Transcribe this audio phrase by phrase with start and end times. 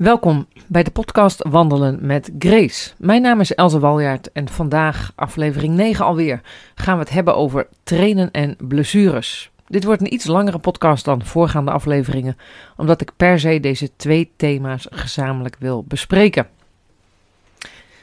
[0.00, 2.90] Welkom bij de podcast Wandelen met Grace.
[2.98, 6.40] Mijn naam is Elze Waljaard en vandaag, aflevering 9 alweer,
[6.74, 9.50] gaan we het hebben over trainen en blessures.
[9.66, 12.36] Dit wordt een iets langere podcast dan voorgaande afleveringen,
[12.76, 16.48] omdat ik per se deze twee thema's gezamenlijk wil bespreken.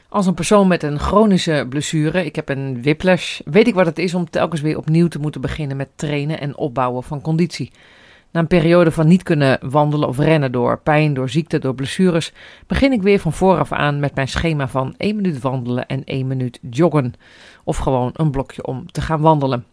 [0.10, 4.00] Als een persoon met een chronische blessure, ik heb een whiplash, weet ik wat het
[4.00, 7.72] is om telkens weer opnieuw te moeten beginnen met trainen en opbouwen van conditie.
[8.32, 12.34] Na een periode van niet kunnen wandelen of rennen door pijn, door ziekte, door blessures,
[12.68, 16.28] begin ik weer van vooraf aan met mijn schema van 1 minuut wandelen en 1
[16.28, 17.14] minuut joggen.
[17.64, 19.66] Of gewoon een blokje om te gaan wandelen.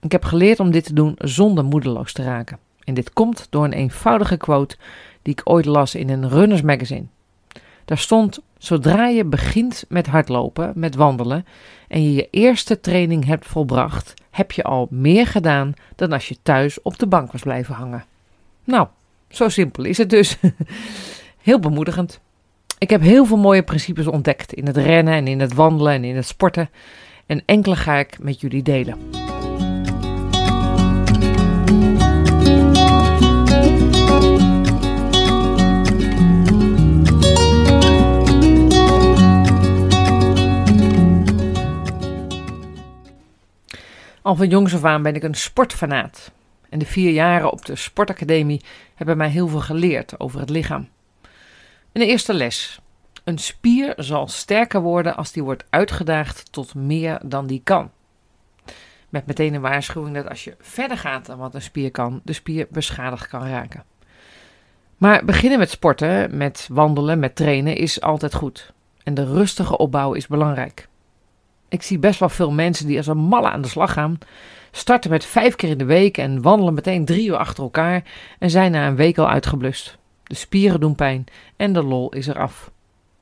[0.00, 2.58] Ik heb geleerd om dit te doen zonder moedeloos te raken.
[2.84, 4.76] En dit komt door een eenvoudige quote
[5.22, 7.06] die ik ooit las in een runners magazine.
[7.84, 11.46] Daar stond: Zodra je begint met hardlopen, met wandelen
[11.88, 16.36] en je je eerste training hebt volbracht, heb je al meer gedaan dan als je
[16.42, 18.04] thuis op de bank was blijven hangen.
[18.64, 18.86] Nou,
[19.28, 20.36] zo simpel is het dus.
[21.42, 22.20] Heel bemoedigend.
[22.78, 26.04] Ik heb heel veel mooie principes ontdekt in het rennen en in het wandelen en
[26.04, 26.70] in het sporten.
[27.26, 29.21] En enkele ga ik met jullie delen.
[44.22, 46.32] Al van jongs af aan ben ik een sportfanaat.
[46.68, 48.60] En de vier jaren op de sportacademie
[48.94, 50.88] hebben mij heel veel geleerd over het lichaam.
[51.92, 52.80] Een eerste les.
[53.24, 57.90] Een spier zal sterker worden als die wordt uitgedaagd tot meer dan die kan.
[59.08, 62.32] Met meteen een waarschuwing dat als je verder gaat dan wat een spier kan, de
[62.32, 63.84] spier beschadigd kan raken.
[64.96, 68.72] Maar beginnen met sporten, met wandelen, met trainen is altijd goed.
[69.02, 70.88] En de rustige opbouw is belangrijk.
[71.72, 74.18] Ik zie best wel veel mensen die als een malle aan de slag gaan,
[74.70, 78.04] starten met vijf keer in de week en wandelen meteen drie uur achter elkaar
[78.38, 79.98] en zijn na een week al uitgeblust.
[80.22, 81.24] De spieren doen pijn
[81.56, 82.70] en de lol is eraf.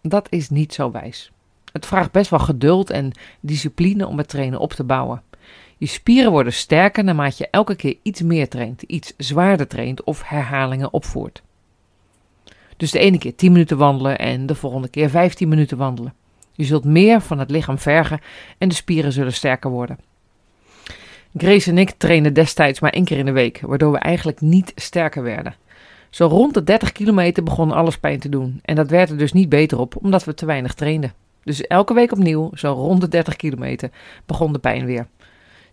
[0.03, 1.31] Dat is niet zo wijs.
[1.72, 5.22] Het vraagt best wel geduld en discipline om het trainen op te bouwen.
[5.77, 10.22] Je spieren worden sterker naarmate je elke keer iets meer traint, iets zwaarder traint of
[10.25, 11.43] herhalingen opvoert.
[12.77, 16.15] Dus de ene keer 10 minuten wandelen en de volgende keer 15 minuten wandelen.
[16.60, 18.21] Je zult meer van het lichaam vergen
[18.59, 19.98] en de spieren zullen sterker worden.
[21.37, 24.72] Grace en ik trainen destijds maar één keer in de week, waardoor we eigenlijk niet
[24.75, 25.54] sterker werden.
[26.10, 29.32] Zo rond de 30 kilometer begon alles pijn te doen en dat werd er dus
[29.32, 31.12] niet beter op omdat we te weinig trainden.
[31.44, 33.91] Dus elke week opnieuw, zo rond de 30 kilometer,
[34.27, 35.06] begon de pijn weer.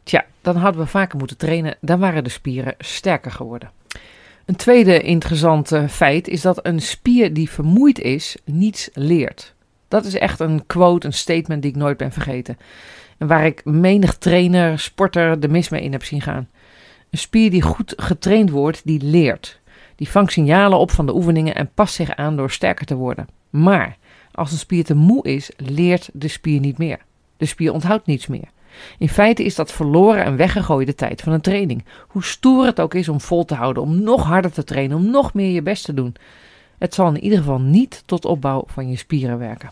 [0.04, 3.72] Tja, dan hadden we vaker moeten trainen, dan waren de spieren sterker geworden.
[4.46, 9.56] Een tweede interessante feit is dat een spier die vermoeid is, niets leert.
[9.88, 12.58] Dat is echt een quote, een statement die ik nooit ben vergeten.
[13.18, 16.48] En waar ik menig trainer, sporter de mis mee in heb zien gaan.
[17.10, 19.60] Een spier die goed getraind wordt, die leert.
[19.96, 23.28] Die vangt signalen op van de oefeningen en past zich aan door sterker te worden.
[23.50, 23.98] Maar
[24.32, 27.00] als een spier te moe is, leert de spier niet meer.
[27.38, 28.50] De spier onthoudt niets meer.
[28.98, 31.86] In feite is dat verloren en weggegooide tijd van een training.
[32.08, 35.10] Hoe stoer het ook is om vol te houden, om nog harder te trainen, om
[35.10, 36.16] nog meer je best te doen.
[36.78, 39.72] Het zal in ieder geval niet tot opbouw van je spieren werken.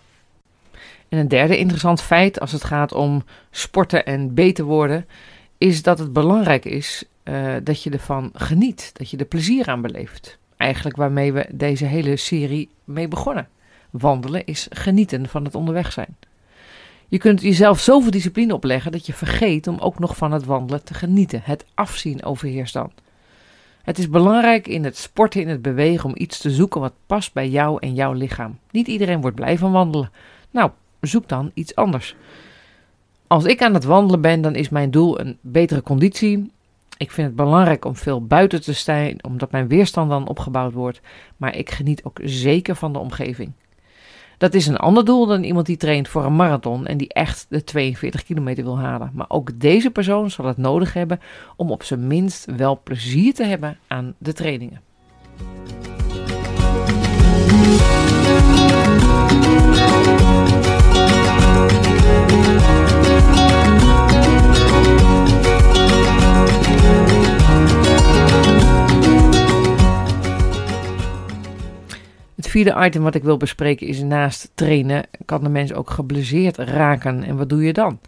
[1.15, 5.05] En een derde interessant feit als het gaat om sporten en beter worden,
[5.57, 9.81] is dat het belangrijk is uh, dat je ervan geniet, dat je er plezier aan
[9.81, 10.37] beleeft.
[10.57, 13.47] Eigenlijk waarmee we deze hele serie mee begonnen.
[13.89, 16.15] Wandelen is genieten van het onderweg zijn.
[17.07, 20.83] Je kunt jezelf zoveel discipline opleggen dat je vergeet om ook nog van het wandelen
[20.83, 21.41] te genieten.
[21.43, 22.91] Het afzien overheerst dan.
[23.83, 27.33] Het is belangrijk in het sporten, in het bewegen, om iets te zoeken wat past
[27.33, 28.59] bij jou en jouw lichaam.
[28.71, 30.11] Niet iedereen wordt blij van wandelen.
[30.51, 30.71] Nou,
[31.07, 32.15] zoek dan iets anders.
[33.27, 36.51] Als ik aan het wandelen ben, dan is mijn doel een betere conditie.
[36.97, 41.01] Ik vind het belangrijk om veel buiten te staan, omdat mijn weerstand dan opgebouwd wordt.
[41.37, 43.51] Maar ik geniet ook zeker van de omgeving.
[44.37, 47.45] Dat is een ander doel dan iemand die traint voor een marathon en die echt
[47.49, 49.11] de 42 kilometer wil halen.
[49.13, 51.19] Maar ook deze persoon zal het nodig hebben
[51.55, 54.84] om op zijn minst wel plezier te hebben aan de trainingen.
[72.55, 77.23] Vierde item wat ik wil bespreken is naast trainen kan de mens ook geblesseerd raken.
[77.23, 77.99] En wat doe je dan?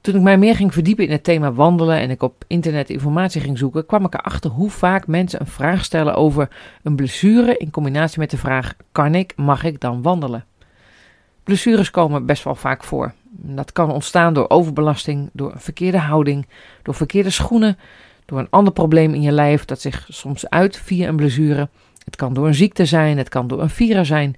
[0.00, 3.40] Toen ik mij meer ging verdiepen in het thema wandelen en ik op internet informatie
[3.40, 6.48] ging zoeken, kwam ik erachter hoe vaak mensen een vraag stellen over
[6.82, 10.44] een blessure in combinatie met de vraag: kan ik, mag ik dan wandelen?
[11.44, 13.12] Blessures komen best wel vaak voor.
[13.30, 16.46] Dat kan ontstaan door overbelasting, door een verkeerde houding,
[16.82, 17.78] door verkeerde schoenen,
[18.24, 21.68] door een ander probleem in je lijf dat zich soms uit via een blessure
[22.04, 24.36] Het kan door een ziekte zijn, het kan door een virus zijn.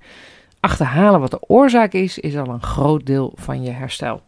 [0.60, 4.22] Achterhalen wat de oorzaak is, is al een groot deel van je herstel.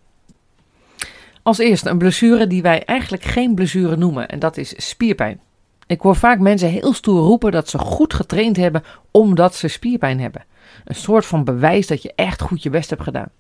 [1.43, 5.41] Als eerste een blessure die wij eigenlijk geen blessure noemen, en dat is spierpijn.
[5.87, 10.21] Ik hoor vaak mensen heel stoer roepen dat ze goed getraind hebben omdat ze spierpijn
[10.21, 10.45] hebben.
[10.85, 13.31] Een soort van bewijs dat je echt goed je best hebt gedaan.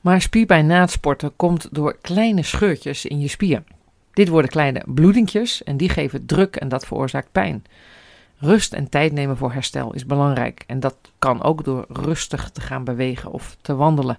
[0.00, 3.62] Maar spierpijn na het sporten komt door kleine scheurtjes in je spier.
[4.12, 7.64] Dit worden kleine bloedingjes en die geven druk en dat veroorzaakt pijn.
[8.40, 12.60] Rust en tijd nemen voor herstel is belangrijk en dat kan ook door rustig te
[12.60, 14.18] gaan bewegen of te wandelen.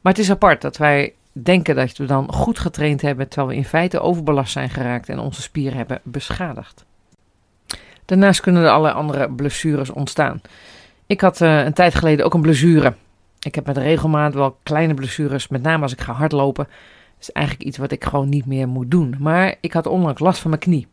[0.00, 3.56] Maar het is apart dat wij denken dat we dan goed getraind hebben, terwijl we
[3.56, 6.84] in feite overbelast zijn geraakt en onze spieren hebben beschadigd.
[8.04, 10.40] Daarnaast kunnen er allerlei andere blessures ontstaan.
[11.06, 12.94] Ik had uh, een tijd geleden ook een blessure.
[13.40, 16.64] Ik heb met regelmaat wel kleine blessures, met name als ik ga hardlopen.
[16.64, 19.16] Dat is eigenlijk iets wat ik gewoon niet meer moet doen.
[19.18, 20.86] Maar ik had onlangs last van mijn knie.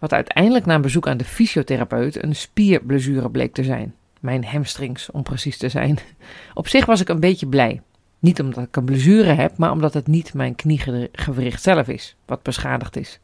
[0.00, 3.94] Wat uiteindelijk na een bezoek aan de fysiotherapeut een spierblessure bleek te zijn.
[4.20, 5.98] Mijn hamstrings, om precies te zijn.
[6.54, 7.80] Op zich was ik een beetje blij.
[8.18, 12.42] Niet omdat ik een blessure heb, maar omdat het niet mijn kniegewricht zelf is, wat
[12.42, 13.20] beschadigd is.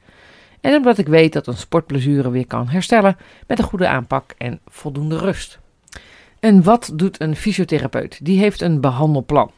[0.61, 4.61] En omdat ik weet dat een sportblessure weer kan herstellen met een goede aanpak en
[4.67, 5.59] voldoende rust.
[6.41, 8.25] En wat doet een fysiotherapeut?
[8.25, 9.51] Die heeft een behandelplan.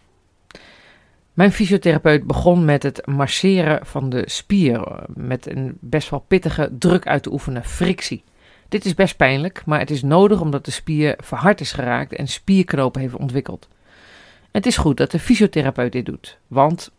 [1.39, 7.07] Mijn fysiotherapeut begon met het masseren van de spier, met een best wel pittige druk
[7.07, 8.25] uit te oefenen, frictie.
[8.69, 12.29] Dit is best pijnlijk, maar het is nodig omdat de spier verhard is geraakt en
[12.29, 13.69] spierknopen heeft ontwikkeld.
[14.51, 16.91] Het is goed dat de fysiotherapeut dit doet, want,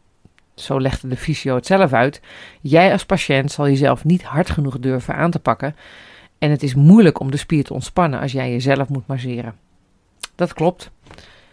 [0.55, 2.21] zo legde de fysio het zelf uit,
[2.61, 5.75] jij als patiënt zal jezelf niet hard genoeg durven aan te pakken
[6.37, 9.55] en het is moeilijk om de spier te ontspannen als jij jezelf moet masseren.
[10.35, 10.91] Dat klopt.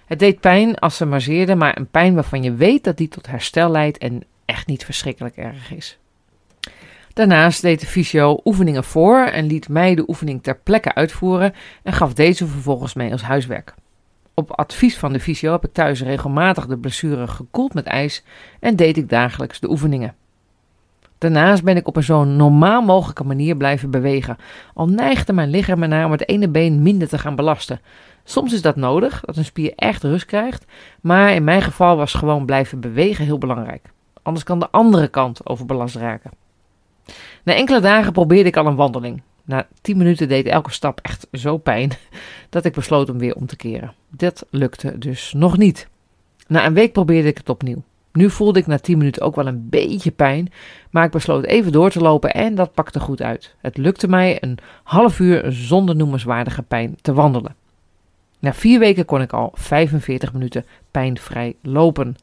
[0.06, 3.26] Het deed pijn als ze masseerde, maar een pijn waarvan je weet dat die tot
[3.26, 5.98] herstel leidt en echt niet verschrikkelijk erg is.
[7.12, 11.92] Daarnaast deed de fysio oefeningen voor en liet mij de oefening ter plekke uitvoeren en
[11.92, 13.74] gaf deze vervolgens mee als huiswerk.
[14.34, 18.22] Op advies van de fysio heb ik thuis regelmatig de blessure gekoeld met ijs
[18.60, 20.14] en deed ik dagelijks de oefeningen.
[21.18, 24.36] Daarnaast ben ik op een zo normaal mogelijke manier blijven bewegen,
[24.74, 27.80] al neigde mijn lichaam ernaar om het ene been minder te gaan belasten.
[28.24, 30.64] Soms is dat nodig, dat een spier echt rust krijgt,
[31.00, 33.92] maar in mijn geval was gewoon blijven bewegen heel belangrijk.
[34.22, 36.30] Anders kan de andere kant overbelast raken.
[37.42, 39.22] Na enkele dagen probeerde ik al een wandeling.
[39.44, 41.90] Na 10 minuten deed elke stap echt zo pijn
[42.50, 43.94] dat ik besloot om weer om te keren.
[44.08, 45.88] Dat lukte dus nog niet.
[46.46, 47.82] Na een week probeerde ik het opnieuw.
[48.16, 50.52] Nu voelde ik na 10 minuten ook wel een beetje pijn,
[50.90, 53.54] maar ik besloot even door te lopen en dat pakte goed uit.
[53.60, 57.54] Het lukte mij een half uur zonder noemenswaardige pijn te wandelen.
[58.38, 62.16] Na vier weken kon ik al 45 minuten pijnvrij lopen.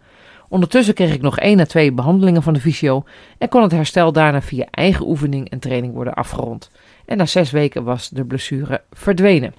[0.47, 3.03] Ondertussen kreeg ik nog één à twee behandelingen van de fysio
[3.37, 6.71] en kon het herstel daarna via eigen oefening en training worden afgerond.
[7.05, 9.53] En na zes weken was de blessure verdwenen.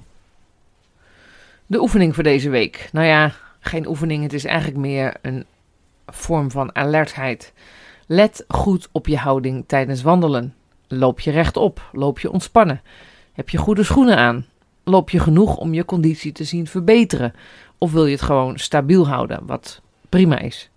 [1.66, 2.88] De oefening voor deze week.
[2.92, 5.44] Nou ja, geen oefening, het is eigenlijk meer een
[6.06, 7.52] vorm van alertheid.
[8.06, 10.54] Let goed op je houding tijdens wandelen.
[10.88, 11.88] Loop je rechtop?
[11.92, 12.82] Loop je ontspannen?
[13.32, 14.46] Heb je goede schoenen aan?
[14.84, 17.32] Loop je genoeg om je conditie te zien verbeteren?
[17.78, 20.70] Of wil je het gewoon stabiel houden, wat prima is?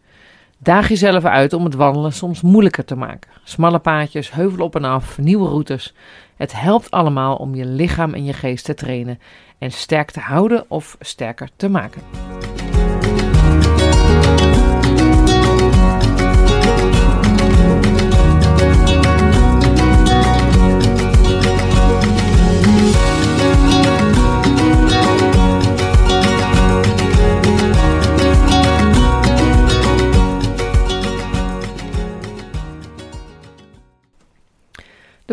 [0.58, 3.32] Daag jezelf uit om het wandelen soms moeilijker te maken.
[3.44, 5.94] Smalle paadjes, heuvel op en af, nieuwe routes.
[6.36, 9.20] Het helpt allemaal om je lichaam en je geest te trainen
[9.58, 12.27] en sterk te houden of sterker te maken.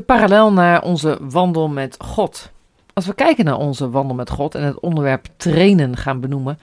[0.06, 2.52] Parallel naar onze wandel met God.
[2.92, 6.58] Als we kijken naar onze wandel met God en het onderwerp trainen gaan benoemen,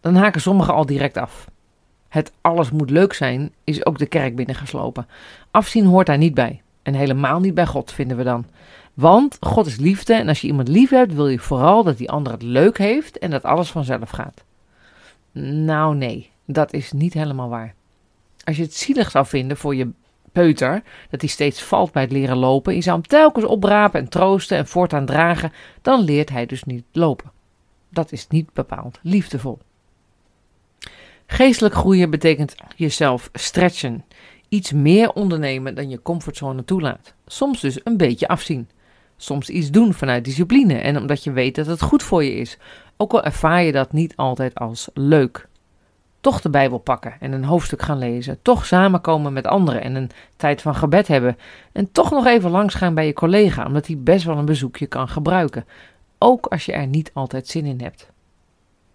[0.00, 1.48] dan haken sommigen al direct af.
[2.08, 5.06] Het alles moet leuk zijn is ook de kerk binnengeslopen.
[5.50, 6.62] Afzien hoort daar niet bij.
[6.82, 8.44] En helemaal niet bij God, vinden we dan.
[8.94, 12.10] Want God is liefde en als je iemand lief hebt, wil je vooral dat die
[12.10, 14.44] ander het leuk heeft en dat alles vanzelf gaat.
[15.32, 17.74] Nou nee, dat is niet helemaal waar.
[18.44, 19.90] Als je het zielig zou vinden voor je
[20.32, 24.08] peuter, dat hij steeds valt bij het leren lopen, je zou hem telkens oprapen en
[24.08, 27.30] troosten en voortaan dragen, dan leert hij dus niet lopen.
[27.88, 29.58] Dat is niet bepaald liefdevol.
[31.26, 34.04] Geestelijk groeien betekent jezelf stretchen.
[34.48, 37.14] Iets meer ondernemen dan je comfortzone toelaat.
[37.26, 38.68] Soms dus een beetje afzien.
[39.16, 42.58] Soms iets doen vanuit discipline en omdat je weet dat het goed voor je is.
[42.96, 45.48] Ook al ervaar je dat niet altijd als leuk.
[46.20, 50.10] Toch de Bijbel pakken en een hoofdstuk gaan lezen, toch samenkomen met anderen en een
[50.36, 51.38] tijd van gebed hebben
[51.72, 55.08] en toch nog even langsgaan bij je collega, omdat hij best wel een bezoekje kan
[55.08, 55.66] gebruiken,
[56.18, 58.10] ook als je er niet altijd zin in hebt.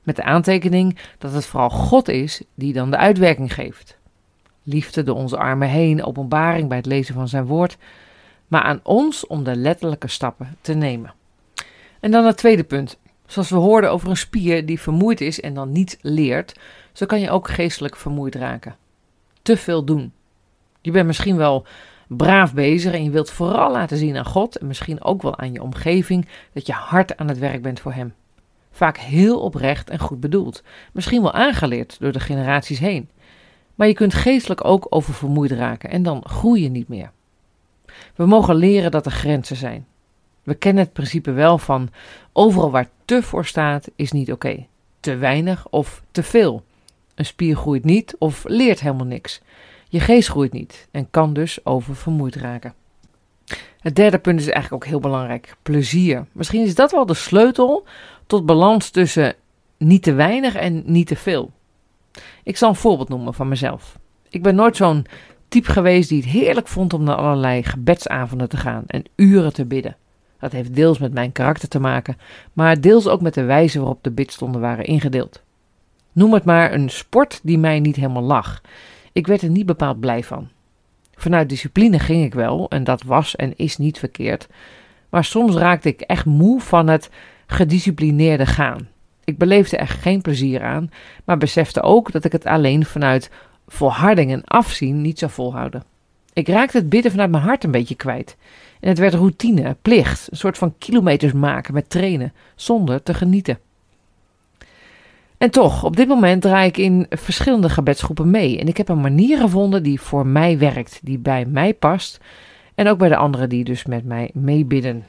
[0.04, 3.98] Met de aantekening dat het vooral God is die dan de uitwerking geeft.
[4.64, 7.78] Liefde door onze armen heen, openbaring bij het lezen van zijn woord,
[8.48, 11.14] maar aan ons om de letterlijke stappen te nemen.
[12.00, 12.98] En dan het tweede punt.
[13.26, 16.60] Zoals we hoorden over een spier die vermoeid is en dan niet leert,
[16.94, 18.76] zo kan je ook geestelijk vermoeid raken.
[19.42, 20.14] Te veel doen.
[20.82, 21.66] Je bent misschien wel
[22.08, 25.52] braaf bezig en je wilt vooral laten zien aan God en misschien ook wel aan
[25.52, 28.14] je omgeving dat je hard aan het werk bent voor Hem.
[28.72, 33.10] Vaak heel oprecht en goed bedoeld, misschien wel aangeleerd door de generaties heen.
[33.76, 37.12] Maar je kunt geestelijk ook oververmoeid raken en dan groei je niet meer.
[38.16, 39.86] We mogen leren dat er grenzen zijn.
[40.46, 41.90] We kennen het principe wel van
[42.34, 44.66] overal waar te voor staat is niet oké.
[45.00, 46.64] Te weinig of te veel.
[47.16, 49.42] Een spier groeit niet of leert helemaal niks.
[49.90, 52.74] Je geest groeit niet en kan dus oververmoeid raken.
[53.80, 56.26] Het derde punt is eigenlijk ook heel belangrijk: plezier.
[56.32, 57.86] Misschien is dat wel de sleutel
[58.28, 59.36] tot balans tussen
[59.78, 61.52] niet te weinig en niet te veel.
[62.44, 63.98] Ik zal een voorbeeld noemen van mezelf.
[64.30, 65.06] Ik ben nooit zo'n
[65.48, 69.66] type geweest die het heerlijk vond om naar allerlei gebedsavonden te gaan en uren te
[69.66, 69.96] bidden.
[70.46, 72.18] Dat heeft deels met mijn karakter te maken,
[72.54, 75.42] maar deels ook met de wijze waarop de bidstonden waren ingedeeld.
[76.12, 78.62] Noem het maar een sport die mij niet helemaal lag.
[79.12, 80.50] Ik werd er niet bepaald blij van.
[81.16, 84.48] Vanuit discipline ging ik wel, en dat was en is niet verkeerd.
[85.10, 87.10] Maar soms raakte ik echt moe van het
[87.46, 88.88] gedisciplineerde gaan.
[89.24, 90.92] Ik beleefde er geen plezier aan,
[91.24, 93.32] maar besefte ook dat ik het alleen vanuit
[93.68, 95.95] volharding en afzien niet zou volhouden.
[96.36, 98.38] Ik raakte het bidden vanuit mijn hart een beetje kwijt.
[98.80, 103.60] En het werd routine, plicht, een soort van kilometers maken met trainen, zonder te genieten.
[105.38, 108.60] En toch, op dit moment draai ik in verschillende gebedsgroepen mee.
[108.60, 112.20] En ik heb een manier gevonden die voor mij werkt, die bij mij past.
[112.76, 115.06] En ook bij de anderen die dus met mij meebidden.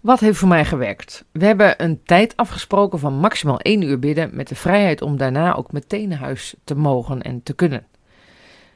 [0.00, 1.24] Wat heeft voor mij gewerkt?
[1.32, 5.54] We hebben een tijd afgesproken van maximaal één uur bidden, met de vrijheid om daarna
[5.54, 7.86] ook meteen naar huis te mogen en te kunnen.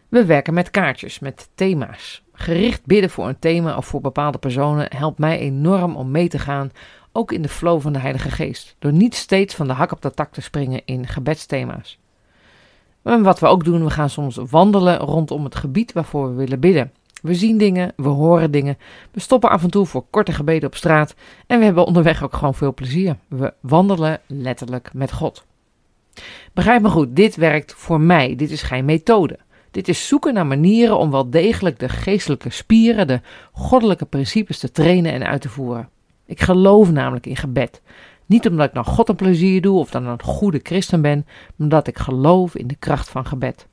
[0.08, 2.22] We werken met kaartjes, met thema's.
[2.32, 6.38] Gericht bidden voor een thema of voor bepaalde personen helpt mij enorm om mee te
[6.38, 6.70] gaan,
[7.12, 10.02] ook in de flow van de Heilige Geest, door niet steeds van de hak op
[10.02, 11.98] de tak te springen in gebedsthema's.
[13.02, 16.60] En wat we ook doen, we gaan soms wandelen rondom het gebied waarvoor we willen
[16.60, 16.92] bidden.
[17.22, 18.78] We zien dingen, we horen dingen,
[19.10, 21.14] we stoppen af en toe voor korte gebeden op straat
[21.46, 23.16] en we hebben onderweg ook gewoon veel plezier.
[23.28, 25.44] We wandelen letterlijk met God.
[26.52, 29.38] Begrijp me goed, dit werkt voor mij, dit is geen methode.
[29.76, 33.20] Dit is zoeken naar manieren om wel degelijk de geestelijke spieren, de
[33.52, 35.88] goddelijke principes te trainen en uit te voeren.
[36.26, 37.82] Ik geloof namelijk in gebed.
[38.26, 41.52] Niet omdat ik nou God een plezier doe of dan een goede christen ben, maar
[41.58, 43.66] omdat ik geloof in de kracht van gebed.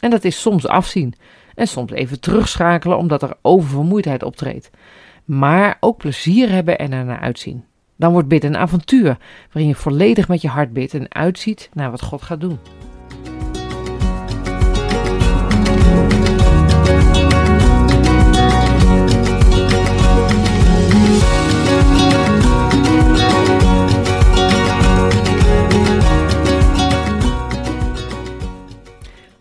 [0.00, 1.14] En dat is soms afzien
[1.54, 4.70] en soms even terugschakelen omdat er oververmoeidheid optreedt.
[5.24, 7.64] Maar ook plezier hebben en er naar uitzien.
[7.96, 9.18] Dan wordt bidden een avontuur
[9.52, 12.58] waarin je volledig met je hart bidt en uitziet naar wat God gaat doen.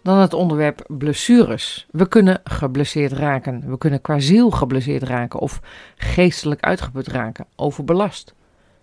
[0.04, 1.88] Dan het onderwerp blessures.
[1.92, 3.64] We kunnen geblesseerd raken.
[3.70, 5.60] We kunnen qua ziel geblesseerd raken of
[5.96, 8.34] geestelijk uitgeput raken, overbelast.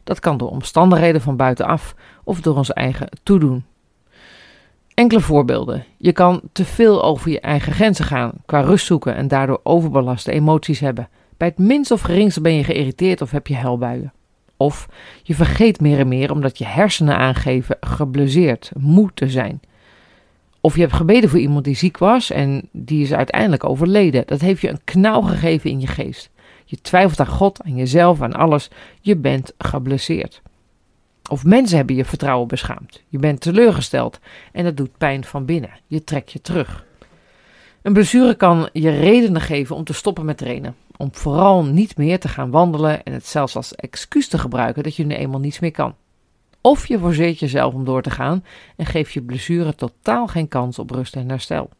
[0.05, 1.95] Dat kan door omstandigheden van buitenaf
[2.25, 3.65] of door ons eigen toedoen.
[4.95, 5.85] Enkele voorbeelden.
[5.97, 10.33] Je kan te veel over je eigen grenzen gaan, qua rust zoeken en daardoor overbelaste
[10.33, 11.09] emoties hebben.
[11.37, 14.13] Bij het minst of geringste ben je geïrriteerd of heb je huilbuien.
[14.57, 14.89] Of
[15.23, 19.61] je vergeet meer en meer omdat je hersenen aangeven geblesseerd, moe te zijn.
[20.69, 24.23] Of je hebt gebeden voor iemand die ziek was en die is uiteindelijk overleden.
[24.27, 26.31] Dat heeft je een knauw gegeven in je geest.
[26.65, 28.71] Je twijfelt aan God, aan jezelf, aan alles.
[29.01, 30.43] Je bent geblesseerd.
[31.31, 33.03] Of mensen hebben je vertrouwen beschaamd.
[33.09, 34.21] Je bent teleurgesteld
[34.53, 35.71] en dat doet pijn van binnen.
[35.87, 36.85] Je trekt je terug.
[37.83, 40.77] Een blessure kan je redenen geven om te stoppen met trainen.
[40.97, 44.97] Om vooral niet meer te gaan wandelen en het zelfs als excuus te gebruiken dat
[44.97, 45.95] je nu eenmaal niets meer kan.
[46.61, 48.45] Of je forceert jezelf om door te gaan
[48.77, 51.71] en geeft je blessure totaal geen kans op rust en herstel.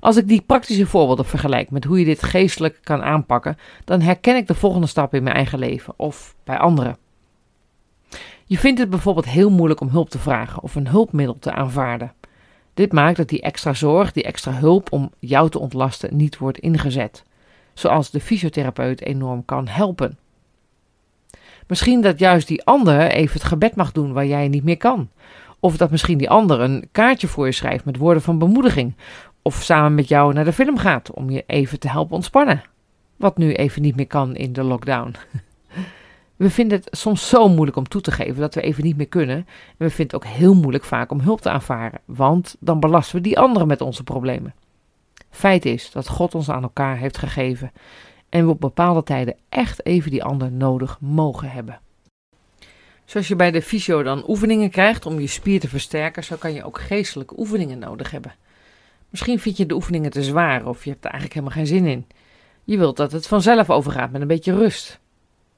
[0.00, 4.36] Als ik die praktische voorbeelden vergelijk met hoe je dit geestelijk kan aanpakken, dan herken
[4.36, 6.96] ik de volgende stap in mijn eigen leven of bij anderen.
[8.44, 12.12] Je vindt het bijvoorbeeld heel moeilijk om hulp te vragen of een hulpmiddel te aanvaarden.
[12.74, 16.58] Dit maakt dat die extra zorg, die extra hulp om jou te ontlasten niet wordt
[16.58, 17.24] ingezet,
[17.74, 20.18] zoals de fysiotherapeut enorm kan helpen.
[21.66, 25.08] Misschien dat juist die ander even het gebed mag doen waar jij niet meer kan.
[25.60, 28.94] Of dat misschien die ander een kaartje voor je schrijft met woorden van bemoediging.
[29.42, 32.62] Of samen met jou naar de film gaat om je even te helpen ontspannen.
[33.16, 35.14] Wat nu even niet meer kan in de lockdown.
[36.36, 39.08] We vinden het soms zo moeilijk om toe te geven dat we even niet meer
[39.08, 39.36] kunnen.
[39.36, 39.46] En
[39.76, 43.22] we vinden het ook heel moeilijk vaak om hulp te aanvaren, want dan belasten we
[43.22, 44.54] die anderen met onze problemen.
[45.30, 47.72] Feit is dat God ons aan elkaar heeft gegeven
[48.36, 51.80] en we op bepaalde tijden echt even die ander nodig mogen hebben.
[53.04, 56.52] Zoals je bij de fysio dan oefeningen krijgt om je spier te versterken, zo kan
[56.52, 58.34] je ook geestelijke oefeningen nodig hebben.
[59.10, 61.86] Misschien vind je de oefeningen te zwaar of je hebt er eigenlijk helemaal geen zin
[61.86, 62.06] in.
[62.64, 65.00] Je wilt dat het vanzelf overgaat met een beetje rust.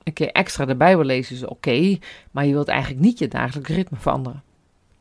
[0.03, 1.99] Een keer extra de Bijbel lezen is oké,
[2.31, 4.43] maar je wilt eigenlijk niet je dagelijks ritme veranderen.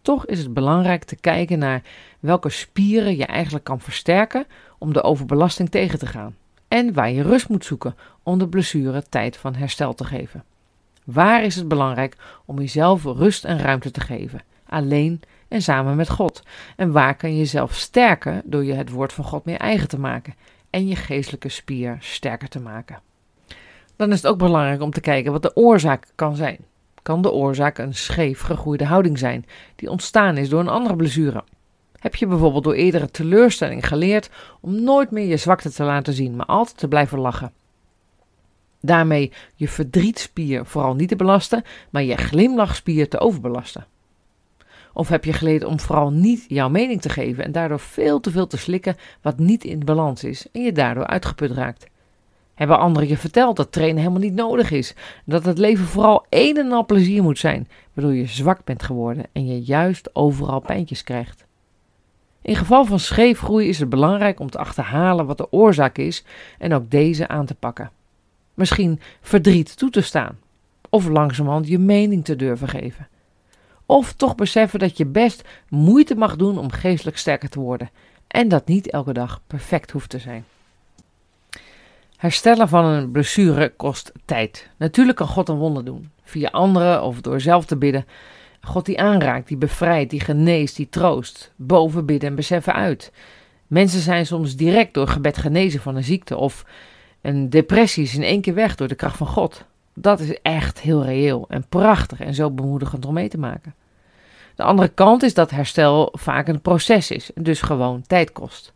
[0.02, 1.84] Toch is het belangrijk te kijken naar
[2.20, 4.46] welke spieren je eigenlijk kan versterken
[4.78, 6.36] om de overbelasting tegen te gaan.
[6.68, 10.44] En waar je rust moet zoeken om de blessure tijd van herstel te geven.
[11.04, 16.10] Waar is het belangrijk om jezelf rust en ruimte te geven, alleen en samen met
[16.10, 16.44] God?
[16.76, 20.00] En waar kan je jezelf sterken door je het woord van God meer eigen te
[20.00, 20.36] maken
[20.70, 23.00] en je geestelijke spier sterker te maken?
[23.96, 26.58] Dan is het ook belangrijk om te kijken wat de oorzaak kan zijn.
[27.02, 29.46] Kan de oorzaak een scheef gegroeide houding zijn
[29.76, 31.44] die ontstaan is door een andere blessure?
[32.00, 34.30] Heb je bijvoorbeeld door eerdere teleurstelling geleerd
[34.62, 37.52] om nooit meer je zwakte te laten zien, maar altijd te blijven lachen?
[38.82, 43.86] Daarmee je verdrietspier vooral niet te belasten, maar je glimlachspier te overbelasten.
[44.94, 48.32] Of heb je geleerd om vooral niet jouw mening te geven en daardoor veel te
[48.32, 51.88] veel te slikken wat niet in balans is en je daardoor uitgeput raakt?
[52.54, 54.94] Hebben anderen je verteld dat trainen helemaal niet nodig is?
[55.26, 59.26] Dat het leven vooral een en al plezier moet zijn, waardoor je zwak bent geworden
[59.32, 61.47] en je juist overal pijntjes krijgt?
[62.48, 66.24] In geval van scheefgroei is het belangrijk om te achterhalen wat de oorzaak is
[66.58, 67.92] en ook deze aan te pakken.
[68.54, 70.40] Misschien verdriet toe te staan,
[70.90, 73.08] of langzamerhand je mening te durven geven.
[73.86, 77.90] Of toch beseffen dat je best moeite mag doen om geestelijk sterker te worden
[78.28, 80.46] en dat niet elke dag perfect hoeft te zijn.
[82.18, 84.70] Herstellen van een blessure kost tijd.
[84.78, 88.06] Natuurlijk kan God een wonder doen, via anderen of door zelf te bidden.
[88.62, 91.52] God die aanraakt, die bevrijdt, die geneest, die troost.
[91.56, 93.12] Boven bidden en beseffen uit.
[93.68, 96.66] Mensen zijn soms direct door gebed genezen van een ziekte of
[97.22, 99.66] een depressie is in één keer weg door de kracht van God.
[99.94, 103.76] Dat is echt heel reëel en prachtig en zo bemoedigend om mee te maken.
[104.56, 108.74] De andere kant is dat herstel vaak een proces is en dus gewoon tijd kost.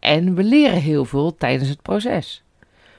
[0.00, 2.42] En we leren heel veel tijdens het proces.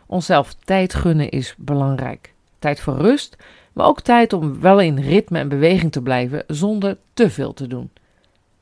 [0.05, 2.33] Onszelf tijd gunnen is belangrijk.
[2.59, 3.35] Tijd voor rust,
[3.79, 7.67] maar ook tijd om wel in ritme en beweging te blijven zonder te veel te
[7.67, 7.89] doen.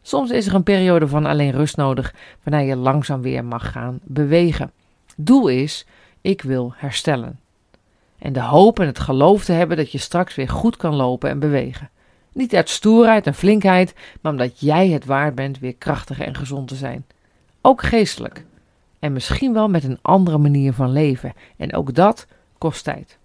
[0.02, 4.00] Soms is er een periode van alleen rust nodig, waarna je langzaam weer mag gaan
[4.04, 4.72] bewegen.
[5.16, 5.86] Doel is:
[6.22, 7.40] ik wil herstellen.
[8.20, 11.30] En de hoop en het geloof te hebben dat je straks weer goed kan lopen
[11.30, 11.90] en bewegen.
[12.34, 16.68] Niet uit stoerheid en flinkheid, maar omdat jij het waard bent weer krachtig en gezond
[16.68, 17.06] te zijn.
[17.62, 18.46] Ook geestelijk.
[19.00, 21.34] En misschien wel met een andere manier van leven.
[21.58, 22.28] En ook dat
[22.58, 23.18] kost tijd.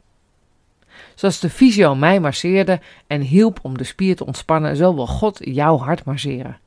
[1.15, 5.39] Zoals de fysio mij masseerde en hielp om de spier te ontspannen, zo wil God
[5.41, 6.59] jouw hart masseren.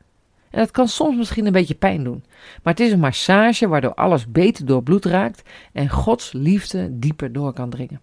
[0.49, 2.23] En dat kan soms misschien een beetje pijn doen,
[2.63, 5.43] maar het is een massage waardoor alles beter doorbloed raakt
[5.73, 8.01] en Gods liefde dieper door kan dringen.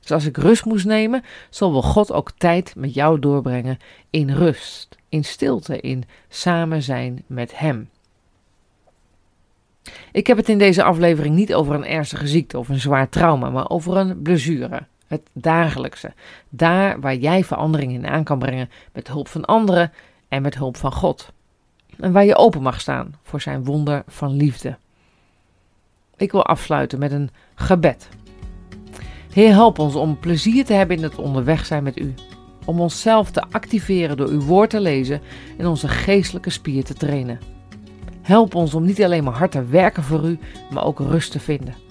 [0.00, 3.78] Zoals ik rust moest nemen, zal wel God ook tijd met jou doorbrengen
[4.10, 7.88] in rust, in stilte, in samen zijn met Hem.
[10.12, 13.50] Ik heb het in deze aflevering niet over een ernstige ziekte of een zwaar trauma,
[13.50, 14.86] maar over een blessure.
[15.12, 16.12] Het dagelijkse.
[16.48, 19.92] Daar waar jij verandering in aan kan brengen met hulp van anderen
[20.28, 21.32] en met hulp van God.
[22.00, 24.76] En waar je open mag staan voor zijn wonder van liefde.
[26.16, 28.08] Ik wil afsluiten met een gebed.
[29.32, 32.14] Heer, help ons om plezier te hebben in het onderweg zijn met u.
[32.64, 35.20] Om onszelf te activeren door uw woord te lezen
[35.58, 37.40] en onze geestelijke spier te trainen.
[38.22, 40.38] Help ons om niet alleen maar hard te werken voor u,
[40.70, 41.81] maar ook rust te vinden.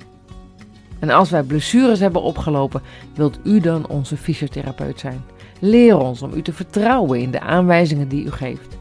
[1.02, 2.82] En als wij blessures hebben opgelopen,
[3.16, 5.24] wilt u dan onze fysiotherapeut zijn.
[5.60, 8.78] Leer ons om u te vertrouwen in de aanwijzingen die u geeft.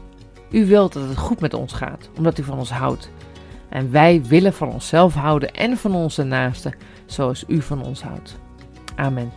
[0.51, 3.09] U wilt dat het goed met ons gaat, omdat u van ons houdt.
[3.69, 8.39] En wij willen van onszelf houden en van onze naasten, zoals u van ons houdt.
[8.95, 9.31] Amen.